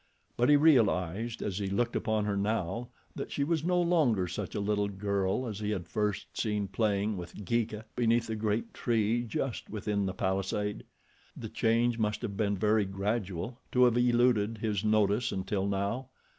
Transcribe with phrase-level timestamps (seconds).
[0.35, 4.55] But he realized, as he looked upon her now, that she was no longer such
[4.55, 9.21] a little girl as he had first seen playing with Geeka beneath the great tree
[9.21, 10.85] just within the palisade.
[11.37, 16.07] The change must have been very gradual to have eluded his notice until now.